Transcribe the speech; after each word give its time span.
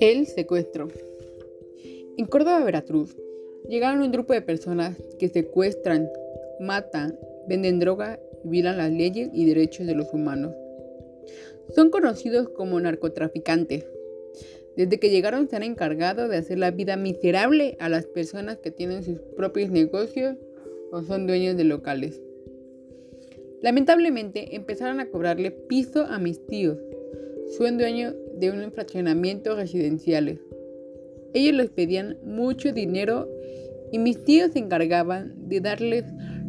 El 0.00 0.26
secuestro. 0.26 0.88
En 2.16 2.24
Córdoba, 2.24 2.64
Veracruz, 2.64 3.14
llegaron 3.68 4.00
un 4.00 4.10
grupo 4.10 4.32
de 4.32 4.40
personas 4.40 4.96
que 5.18 5.28
secuestran, 5.28 6.08
matan, 6.58 7.18
venden 7.46 7.80
droga 7.80 8.18
y 8.42 8.48
violan 8.48 8.78
las 8.78 8.90
leyes 8.90 9.28
y 9.34 9.44
derechos 9.44 9.86
de 9.86 9.94
los 9.94 10.10
humanos. 10.14 10.54
Son 11.74 11.90
conocidos 11.90 12.48
como 12.48 12.80
narcotraficantes. 12.80 13.84
Desde 14.74 14.98
que 14.98 15.10
llegaron 15.10 15.50
se 15.50 15.56
han 15.56 15.64
encargado 15.64 16.28
de 16.28 16.38
hacer 16.38 16.58
la 16.58 16.70
vida 16.70 16.96
miserable 16.96 17.76
a 17.78 17.90
las 17.90 18.06
personas 18.06 18.56
que 18.56 18.70
tienen 18.70 19.04
sus 19.04 19.20
propios 19.36 19.70
negocios 19.70 20.38
o 20.92 21.02
son 21.02 21.26
dueños 21.26 21.58
de 21.58 21.64
locales. 21.64 22.22
Lamentablemente 23.60 24.56
empezaron 24.56 24.98
a 25.00 25.10
cobrarle 25.10 25.50
piso 25.50 26.06
a 26.06 26.18
mis 26.18 26.46
tíos. 26.46 26.78
Son 27.58 27.78
dueños 27.78 28.14
de 28.36 28.50
un 28.50 28.70
fraccionamiento 28.70 29.56
residenciales. 29.56 30.38
Ellos 31.34 31.54
les 31.54 31.70
pedían 31.70 32.16
mucho 32.24 32.72
dinero 32.72 33.28
y 33.90 33.98
mis 33.98 34.22
tíos 34.22 34.52
se 34.52 34.60
encargaban 34.60 35.48
de 35.48 35.60
darles 35.60 36.04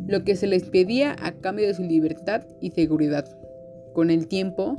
lo 0.08 0.24
que 0.24 0.36
se 0.36 0.46
les 0.46 0.64
pedía 0.64 1.16
a 1.20 1.34
cambio 1.40 1.66
de 1.66 1.74
su 1.74 1.82
libertad 1.82 2.46
y 2.62 2.70
seguridad. 2.70 3.26
Con 3.94 4.12
el 4.12 4.28
tiempo, 4.28 4.78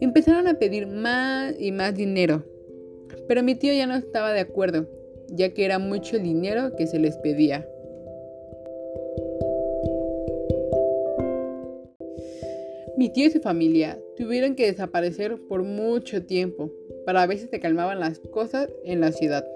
empezaron 0.00 0.48
a 0.48 0.58
pedir 0.58 0.86
más 0.86 1.54
y 1.60 1.70
más 1.70 1.94
dinero, 1.94 2.42
pero 3.28 3.42
mi 3.42 3.54
tío 3.54 3.74
ya 3.74 3.86
no 3.86 3.94
estaba 3.94 4.32
de 4.32 4.40
acuerdo, 4.40 4.88
ya 5.28 5.52
que 5.52 5.66
era 5.66 5.78
mucho 5.78 6.18
dinero 6.18 6.74
que 6.76 6.86
se 6.86 6.98
les 6.98 7.18
pedía. 7.18 7.68
Mi 12.96 13.10
tío 13.10 13.26
y 13.26 13.30
su 13.30 13.40
familia 13.40 13.98
tuvieron 14.16 14.54
que 14.54 14.66
desaparecer 14.66 15.36
por 15.48 15.62
mucho 15.62 16.24
tiempo 16.24 16.70
para 17.04 17.26
ver 17.26 17.38
si 17.38 17.48
se 17.48 17.60
calmaban 17.60 18.00
las 18.00 18.18
cosas 18.18 18.68
en 18.84 19.00
la 19.00 19.12
ciudad. 19.12 19.46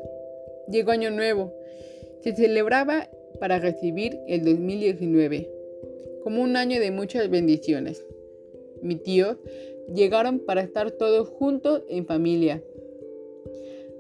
Llegó 0.71 0.93
Año 0.93 1.11
Nuevo. 1.11 1.53
Se 2.21 2.35
celebraba 2.35 3.09
para 3.41 3.59
recibir 3.59 4.19
el 4.29 4.45
2019 4.45 5.51
como 6.23 6.43
un 6.43 6.57
año 6.57 6.79
de 6.81 6.91
muchas 6.91 7.29
bendiciones. 7.31 8.05
Mi 8.83 8.97
tío 8.97 9.39
llegaron 9.93 10.41
para 10.41 10.63
estar 10.63 10.91
todos 10.91 11.29
juntos 11.29 11.83
en 11.89 12.07
familia. 12.07 12.63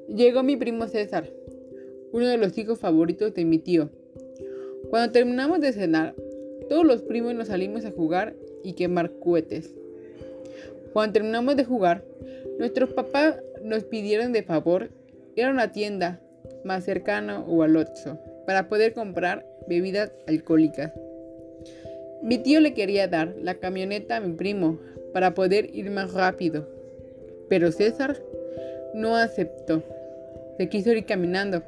Llegó 0.09 0.43
mi 0.43 0.57
primo 0.57 0.87
César, 0.87 1.31
uno 2.13 2.29
de 2.29 2.37
los 2.37 2.57
hijos 2.59 2.79
favoritos 2.79 3.35
de 3.35 3.45
mi 3.45 3.59
tío. 3.59 3.91
Cuando 4.91 5.13
terminamos 5.13 5.61
de 5.61 5.73
cenar, 5.73 6.15
todos 6.69 6.85
los 6.85 7.03
primos 7.03 7.35
nos 7.35 7.49
salimos 7.49 7.85
a 7.85 7.91
jugar 7.91 8.35
y 8.63 8.75
quemar 8.75 9.13
cohetes. 9.19 9.75
Cuando 10.93 11.13
terminamos 11.13 11.57
de 11.57 11.65
jugar, 11.65 12.03
nuestros 12.59 12.91
papás 12.93 13.37
nos 13.63 13.85
pidieron 13.85 14.33
de 14.33 14.43
favor 14.43 14.91
ir 15.37 15.45
a 15.45 15.51
una 15.51 15.73
tienda 15.73 16.21
más 16.65 16.85
cercana 16.85 17.41
o 17.41 17.63
al 17.63 17.77
Oxxo 17.77 18.19
para 18.47 18.69
poder 18.69 18.93
comprar 18.93 19.47
bebidas 19.69 20.13
alcohólicas. 20.27 20.93
Mi 22.23 22.39
tío 22.39 22.61
le 22.61 22.75
quería 22.75 23.09
dar 23.09 23.35
la 23.41 23.55
camioneta 23.55 24.17
a 24.17 24.21
mi 24.21 24.35
primo 24.35 24.79
para 25.13 25.35
poder 25.35 25.75
ir 25.75 25.91
más 25.91 26.13
rápido, 26.13 26.69
pero 27.49 27.73
César 27.73 28.17
no 28.95 29.17
aceptó. 29.17 29.83
Se 30.59 30.69
quiso 30.69 30.93
ir 30.93 31.07
caminando, 31.07 31.63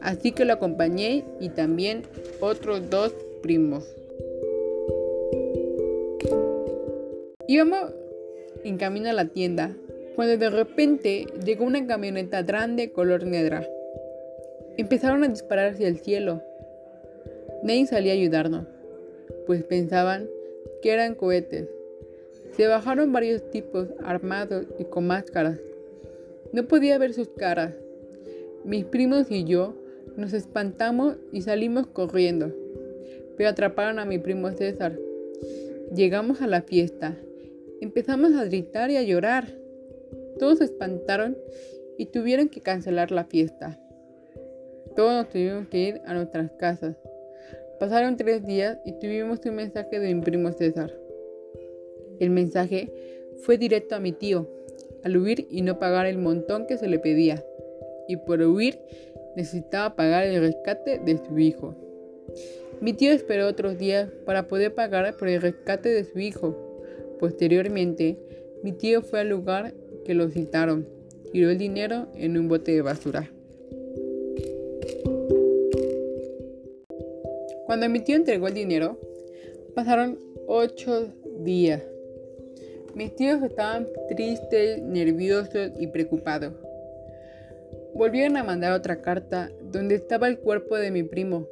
así 0.00 0.32
que 0.32 0.44
lo 0.44 0.54
acompañé 0.54 1.24
y 1.40 1.50
también 1.50 2.02
otros 2.40 2.88
dos 2.88 3.14
primos. 3.42 3.84
Íbamos 7.46 7.92
en 8.64 8.76
camino 8.76 9.10
a 9.10 9.12
la 9.12 9.26
tienda 9.26 9.76
cuando 10.16 10.36
de 10.36 10.50
repente 10.50 11.26
llegó 11.44 11.64
una 11.64 11.86
camioneta 11.86 12.42
grande 12.42 12.92
color 12.92 13.24
negra. 13.24 13.66
Empezaron 14.76 15.24
a 15.24 15.28
disparar 15.28 15.72
hacia 15.72 15.88
el 15.88 15.98
cielo. 15.98 16.42
Nadie 17.62 17.86
salía 17.86 18.12
a 18.12 18.16
ayudarnos, 18.16 18.66
pues 19.46 19.64
pensaban 19.64 20.28
que 20.82 20.92
eran 20.92 21.14
cohetes. 21.14 21.68
Se 22.56 22.66
bajaron 22.66 23.12
varios 23.12 23.50
tipos 23.50 23.88
armados 24.04 24.66
y 24.78 24.84
con 24.84 25.06
máscaras. 25.06 25.58
No 26.52 26.66
podía 26.66 26.98
ver 26.98 27.14
sus 27.14 27.28
caras. 27.28 27.74
Mis 28.64 28.84
primos 28.84 29.30
y 29.30 29.44
yo 29.44 29.74
nos 30.16 30.32
espantamos 30.32 31.16
y 31.32 31.42
salimos 31.42 31.86
corriendo, 31.86 32.52
pero 33.36 33.48
atraparon 33.48 33.98
a 33.98 34.04
mi 34.04 34.18
primo 34.18 34.50
César. 34.50 34.98
Llegamos 35.94 36.42
a 36.42 36.46
la 36.46 36.62
fiesta 36.62 37.16
Empezamos 37.80 38.34
a 38.34 38.44
gritar 38.44 38.90
y 38.90 38.96
a 38.96 39.02
llorar. 39.02 39.48
Todos 40.38 40.58
se 40.58 40.64
espantaron 40.64 41.36
y 41.96 42.06
tuvieron 42.06 42.48
que 42.48 42.60
cancelar 42.60 43.10
la 43.10 43.24
fiesta. 43.24 43.78
Todos 44.96 45.28
tuvimos 45.30 45.68
que 45.68 45.78
ir 45.78 46.00
a 46.04 46.14
nuestras 46.14 46.50
casas. 46.52 46.96
Pasaron 47.78 48.16
tres 48.16 48.44
días 48.44 48.78
y 48.84 48.92
tuvimos 48.98 49.40
un 49.46 49.54
mensaje 49.54 49.98
de 49.98 50.14
mi 50.14 50.20
primo 50.20 50.52
César. 50.52 50.92
El 52.18 52.30
mensaje 52.30 52.92
fue 53.42 53.56
directo 53.56 53.94
a 53.94 54.00
mi 54.00 54.12
tío, 54.12 54.46
al 55.02 55.16
huir 55.16 55.46
y 55.50 55.62
no 55.62 55.78
pagar 55.78 56.06
el 56.06 56.18
montón 56.18 56.66
que 56.66 56.76
se 56.76 56.88
le 56.88 56.98
pedía. 56.98 57.42
Y 58.08 58.16
por 58.16 58.42
huir 58.42 58.78
necesitaba 59.36 59.96
pagar 59.96 60.26
el 60.26 60.40
rescate 60.40 60.98
de 60.98 61.16
su 61.16 61.38
hijo. 61.38 61.74
Mi 62.80 62.92
tío 62.92 63.12
esperó 63.12 63.46
otros 63.46 63.78
días 63.78 64.10
para 64.26 64.48
poder 64.48 64.74
pagar 64.74 65.16
por 65.16 65.28
el 65.28 65.40
rescate 65.40 65.88
de 65.88 66.04
su 66.04 66.18
hijo, 66.18 66.69
Posteriormente, 67.20 68.16
mi 68.62 68.72
tío 68.72 69.02
fue 69.02 69.20
al 69.20 69.28
lugar 69.28 69.74
que 70.06 70.14
lo 70.14 70.30
citaron, 70.30 70.88
tiró 71.30 71.50
el 71.50 71.58
dinero 71.58 72.06
en 72.14 72.38
un 72.38 72.48
bote 72.48 72.72
de 72.72 72.80
basura. 72.80 73.30
Cuando 77.66 77.88
mi 77.90 78.00
tío 78.00 78.16
entregó 78.16 78.48
el 78.48 78.54
dinero, 78.54 78.98
pasaron 79.74 80.18
ocho 80.46 81.12
días. 81.44 81.82
Mis 82.94 83.14
tíos 83.14 83.42
estaban 83.42 83.86
tristes, 84.08 84.82
nerviosos 84.82 85.72
y 85.78 85.88
preocupados. 85.88 86.54
Volvieron 87.94 88.38
a 88.38 88.44
mandar 88.44 88.72
otra 88.72 89.02
carta 89.02 89.52
donde 89.62 89.96
estaba 89.96 90.26
el 90.26 90.38
cuerpo 90.38 90.76
de 90.76 90.90
mi 90.90 91.02
primo. 91.02 91.46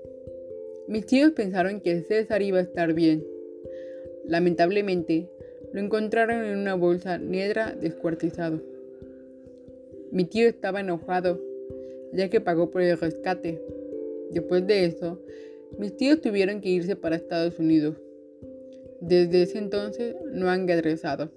Mis 0.89 1.05
tíos 1.05 1.33
pensaron 1.33 1.81
que 1.83 2.01
César 2.01 2.41
iba 2.41 2.59
a 2.59 2.63
estar 2.63 2.95
bien. 2.95 3.23
Lamentablemente, 4.25 5.29
lo 5.73 5.81
encontraron 5.81 6.45
en 6.45 6.59
una 6.59 6.75
bolsa 6.75 7.19
negra 7.19 7.75
descuartizado. 7.75 8.61
Mi 10.11 10.25
tío 10.25 10.49
estaba 10.49 10.81
enojado, 10.81 11.41
ya 12.13 12.31
que 12.31 12.41
pagó 12.41 12.71
por 12.71 12.83
el 12.83 12.99
rescate. 12.99 13.63
Después 14.31 14.67
de 14.67 14.85
eso, 14.87 15.21
mis 15.79 15.97
tíos 15.97 16.21
tuvieron 16.21 16.61
que 16.61 16.71
irse 16.71 16.97
para 16.97 17.17
Estados 17.17 17.59
Unidos. 17.59 17.97
Desde 19.01 19.43
ese 19.43 19.59
entonces 19.59 20.17
no 20.33 20.49
han 20.49 20.67
regresado. 20.67 21.31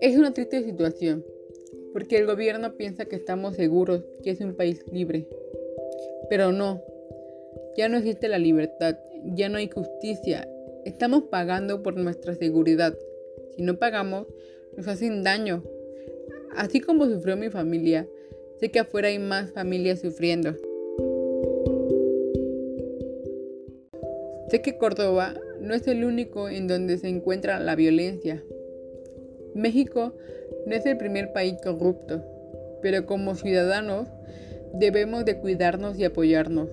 Es 0.00 0.18
una 0.18 0.34
triste 0.34 0.62
situación, 0.62 1.24
porque 1.92 2.18
el 2.18 2.26
gobierno 2.26 2.74
piensa 2.74 3.06
que 3.06 3.16
estamos 3.16 3.56
seguros, 3.56 4.04
que 4.22 4.30
es 4.30 4.40
un 4.40 4.54
país 4.54 4.84
libre. 4.92 5.26
Pero 6.28 6.52
no, 6.52 6.82
ya 7.76 7.88
no 7.88 7.98
existe 7.98 8.28
la 8.28 8.38
libertad, 8.38 8.96
ya 9.24 9.48
no 9.48 9.58
hay 9.58 9.68
justicia. 9.68 10.48
Estamos 10.84 11.24
pagando 11.24 11.82
por 11.82 11.96
nuestra 11.96 12.34
seguridad. 12.34 12.96
Si 13.56 13.62
no 13.62 13.78
pagamos, 13.78 14.26
nos 14.76 14.86
hacen 14.86 15.22
daño. 15.22 15.64
Así 16.56 16.80
como 16.80 17.06
sufrió 17.06 17.36
mi 17.36 17.50
familia, 17.50 18.08
sé 18.60 18.70
que 18.70 18.78
afuera 18.78 19.08
hay 19.08 19.18
más 19.18 19.50
familias 19.52 20.00
sufriendo. 20.00 20.54
Sé 24.48 24.62
que 24.62 24.78
Córdoba 24.78 25.34
no 25.60 25.74
es 25.74 25.88
el 25.88 26.04
único 26.04 26.48
en 26.48 26.68
donde 26.68 26.98
se 26.98 27.08
encuentra 27.08 27.58
la 27.58 27.74
violencia. 27.74 28.44
México 29.54 30.14
no 30.66 30.74
es 30.74 30.86
el 30.86 30.96
primer 30.96 31.32
país 31.32 31.54
corrupto, 31.62 32.22
pero 32.82 33.04
como 33.06 33.34
ciudadanos 33.34 34.06
debemos 34.74 35.24
de 35.24 35.38
cuidarnos 35.38 35.98
y 35.98 36.04
apoyarnos 36.04 36.68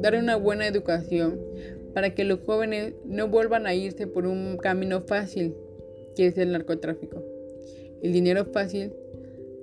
dar 0.00 0.14
una 0.14 0.36
buena 0.36 0.66
educación 0.66 1.40
para 1.94 2.14
que 2.14 2.24
los 2.24 2.40
jóvenes 2.40 2.94
no 3.04 3.28
vuelvan 3.28 3.66
a 3.66 3.74
irse 3.74 4.06
por 4.06 4.26
un 4.26 4.56
camino 4.56 5.00
fácil, 5.00 5.54
que 6.16 6.26
es 6.26 6.38
el 6.38 6.52
narcotráfico. 6.52 7.22
El 8.02 8.12
dinero 8.12 8.44
fácil, 8.44 8.92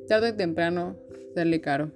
tarde 0.07 0.29
o 0.29 0.35
temprano, 0.35 0.97
sale 1.35 1.61
caro. 1.61 1.91